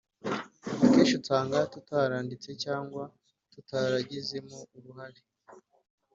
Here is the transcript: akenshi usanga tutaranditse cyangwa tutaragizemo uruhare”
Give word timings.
akenshi 0.83 1.15
usanga 1.21 1.57
tutaranditse 1.73 2.49
cyangwa 2.63 3.03
tutaragizemo 3.51 4.57
uruhare” 4.77 5.21